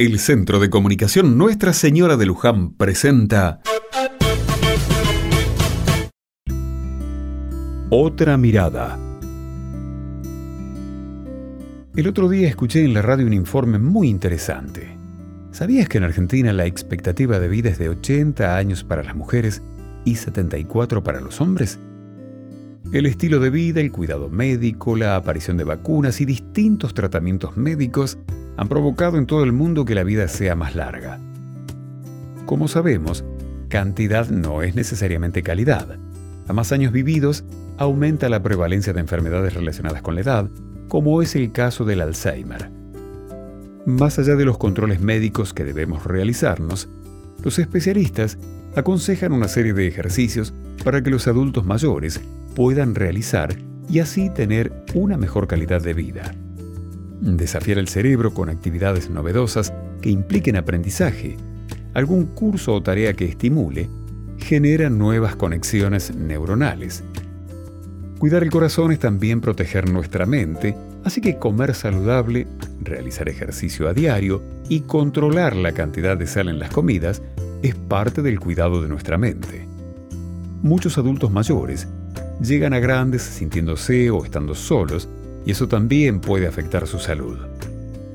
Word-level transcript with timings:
El 0.00 0.20
Centro 0.20 0.60
de 0.60 0.70
Comunicación 0.70 1.36
Nuestra 1.36 1.72
Señora 1.72 2.16
de 2.16 2.24
Luján 2.24 2.72
presenta 2.74 3.60
Otra 7.90 8.36
mirada. 8.36 8.96
El 11.96 12.06
otro 12.06 12.28
día 12.28 12.46
escuché 12.46 12.84
en 12.84 12.94
la 12.94 13.02
radio 13.02 13.26
un 13.26 13.32
informe 13.32 13.80
muy 13.80 14.08
interesante. 14.08 14.96
¿Sabías 15.50 15.88
que 15.88 15.98
en 15.98 16.04
Argentina 16.04 16.52
la 16.52 16.66
expectativa 16.66 17.40
de 17.40 17.48
vida 17.48 17.68
es 17.68 17.78
de 17.78 17.88
80 17.88 18.56
años 18.56 18.84
para 18.84 19.02
las 19.02 19.16
mujeres 19.16 19.62
y 20.04 20.14
74 20.14 21.02
para 21.02 21.20
los 21.20 21.40
hombres? 21.40 21.80
El 22.92 23.04
estilo 23.06 23.40
de 23.40 23.50
vida, 23.50 23.80
el 23.80 23.90
cuidado 23.90 24.28
médico, 24.28 24.94
la 24.94 25.16
aparición 25.16 25.56
de 25.56 25.64
vacunas 25.64 26.20
y 26.20 26.24
distintos 26.24 26.94
tratamientos 26.94 27.56
médicos 27.56 28.16
han 28.58 28.68
provocado 28.68 29.18
en 29.18 29.26
todo 29.26 29.44
el 29.44 29.52
mundo 29.52 29.84
que 29.84 29.94
la 29.94 30.02
vida 30.02 30.26
sea 30.26 30.56
más 30.56 30.74
larga. 30.74 31.20
Como 32.44 32.66
sabemos, 32.66 33.24
cantidad 33.68 34.28
no 34.30 34.62
es 34.62 34.74
necesariamente 34.74 35.44
calidad. 35.44 35.96
A 36.48 36.52
más 36.52 36.72
años 36.72 36.90
vividos, 36.90 37.44
aumenta 37.76 38.28
la 38.28 38.42
prevalencia 38.42 38.92
de 38.92 38.98
enfermedades 38.98 39.54
relacionadas 39.54 40.02
con 40.02 40.16
la 40.16 40.22
edad, 40.22 40.50
como 40.88 41.22
es 41.22 41.36
el 41.36 41.52
caso 41.52 41.84
del 41.84 42.00
Alzheimer. 42.00 42.68
Más 43.86 44.18
allá 44.18 44.34
de 44.34 44.44
los 44.44 44.58
controles 44.58 45.00
médicos 45.00 45.54
que 45.54 45.64
debemos 45.64 46.04
realizarnos, 46.04 46.88
los 47.44 47.60
especialistas 47.60 48.38
aconsejan 48.74 49.32
una 49.32 49.46
serie 49.46 49.72
de 49.72 49.86
ejercicios 49.86 50.52
para 50.82 51.00
que 51.00 51.10
los 51.10 51.28
adultos 51.28 51.64
mayores 51.64 52.20
puedan 52.56 52.96
realizar 52.96 53.54
y 53.88 54.00
así 54.00 54.30
tener 54.30 54.72
una 54.94 55.16
mejor 55.16 55.46
calidad 55.46 55.80
de 55.80 55.94
vida. 55.94 56.34
Desafiar 57.20 57.78
el 57.78 57.88
cerebro 57.88 58.32
con 58.32 58.48
actividades 58.48 59.10
novedosas 59.10 59.72
que 60.00 60.10
impliquen 60.10 60.56
aprendizaje, 60.56 61.36
algún 61.94 62.26
curso 62.26 62.74
o 62.74 62.82
tarea 62.82 63.12
que 63.14 63.24
estimule, 63.24 63.88
genera 64.38 64.88
nuevas 64.88 65.34
conexiones 65.34 66.14
neuronales. 66.14 67.02
Cuidar 68.18 68.42
el 68.42 68.50
corazón 68.50 68.92
es 68.92 69.00
también 69.00 69.40
proteger 69.40 69.90
nuestra 69.90 70.26
mente, 70.26 70.76
así 71.04 71.20
que 71.20 71.38
comer 71.38 71.74
saludable, 71.74 72.46
realizar 72.80 73.28
ejercicio 73.28 73.88
a 73.88 73.94
diario 73.94 74.42
y 74.68 74.80
controlar 74.80 75.56
la 75.56 75.72
cantidad 75.72 76.16
de 76.16 76.26
sal 76.26 76.48
en 76.48 76.58
las 76.58 76.70
comidas 76.70 77.22
es 77.62 77.74
parte 77.74 78.22
del 78.22 78.38
cuidado 78.38 78.80
de 78.80 78.88
nuestra 78.88 79.18
mente. 79.18 79.66
Muchos 80.62 80.98
adultos 80.98 81.30
mayores 81.30 81.88
llegan 82.40 82.72
a 82.72 82.78
grandes 82.78 83.22
sintiéndose 83.22 84.10
o 84.10 84.24
estando 84.24 84.54
solos 84.54 85.08
y 85.44 85.52
eso 85.52 85.68
también 85.68 86.20
puede 86.20 86.46
afectar 86.46 86.86
su 86.86 86.98
salud. 86.98 87.38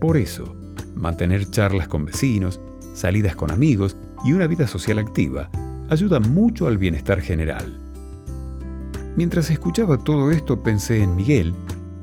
Por 0.00 0.16
eso, 0.16 0.54
mantener 0.94 1.50
charlas 1.50 1.88
con 1.88 2.04
vecinos, 2.04 2.60
salidas 2.94 3.36
con 3.36 3.50
amigos 3.50 3.96
y 4.24 4.32
una 4.32 4.46
vida 4.46 4.66
social 4.66 4.98
activa 4.98 5.50
ayuda 5.90 6.20
mucho 6.20 6.66
al 6.66 6.78
bienestar 6.78 7.20
general. 7.20 7.78
Mientras 9.16 9.50
escuchaba 9.50 9.98
todo 9.98 10.30
esto 10.30 10.62
pensé 10.62 11.02
en 11.02 11.16
Miguel, 11.16 11.54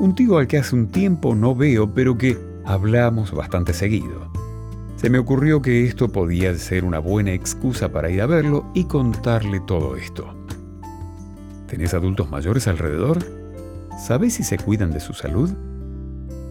un 0.00 0.14
tío 0.14 0.38
al 0.38 0.46
que 0.46 0.58
hace 0.58 0.74
un 0.74 0.88
tiempo 0.88 1.34
no 1.34 1.54
veo 1.54 1.94
pero 1.94 2.18
que 2.18 2.36
hablamos 2.64 3.32
bastante 3.32 3.72
seguido. 3.72 4.30
Se 4.96 5.10
me 5.10 5.18
ocurrió 5.18 5.62
que 5.62 5.86
esto 5.86 6.08
podía 6.08 6.52
ser 6.56 6.84
una 6.84 6.98
buena 6.98 7.32
excusa 7.32 7.90
para 7.90 8.10
ir 8.10 8.20
a 8.20 8.26
verlo 8.26 8.66
y 8.74 8.84
contarle 8.84 9.60
todo 9.60 9.96
esto. 9.96 10.34
¿Tenés 11.68 11.94
adultos 11.94 12.30
mayores 12.30 12.66
alrededor? 12.66 13.18
¿Sabes 13.98 14.34
si 14.34 14.44
se 14.44 14.58
cuidan 14.58 14.92
de 14.92 15.00
su 15.00 15.12
salud? 15.12 15.50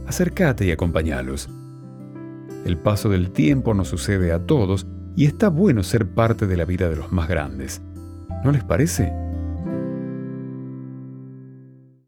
Acércate 0.06 0.66
y 0.66 0.72
acompáñalos. 0.72 1.50
El 2.66 2.78
paso 2.78 3.08
del 3.08 3.32
tiempo 3.32 3.74
nos 3.74 3.88
sucede 3.88 4.34
a 4.34 4.40
todos 4.46 4.86
y 5.16 5.26
está 5.26 5.48
bueno 5.48 5.82
ser 5.82 6.10
parte 6.10 6.46
de 6.46 6.58
la 6.58 6.66
vida 6.66 6.90
de 6.90 6.98
los 6.98 7.12
más 7.14 7.30
grandes. 7.30 7.82
¿No 8.44 8.52
les 8.52 8.66
parece? 8.66 9.14